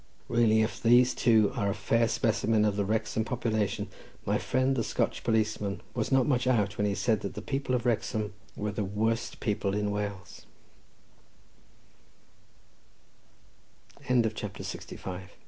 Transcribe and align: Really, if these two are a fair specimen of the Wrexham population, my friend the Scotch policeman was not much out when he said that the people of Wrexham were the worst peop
Really, 0.27 0.63
if 0.63 0.81
these 0.81 1.13
two 1.13 1.51
are 1.53 1.69
a 1.69 1.75
fair 1.75 2.07
specimen 2.07 2.65
of 2.65 2.75
the 2.75 2.83
Wrexham 2.85 3.23
population, 3.23 3.87
my 4.25 4.39
friend 4.39 4.75
the 4.75 4.83
Scotch 4.83 5.23
policeman 5.23 5.79
was 5.93 6.11
not 6.11 6.25
much 6.25 6.47
out 6.47 6.75
when 6.75 6.87
he 6.87 6.95
said 6.95 7.21
that 7.21 7.35
the 7.35 7.41
people 7.43 7.75
of 7.75 7.85
Wrexham 7.85 8.33
were 8.57 8.71
the 8.71 8.83
worst 8.83 9.39
peop 9.39 9.63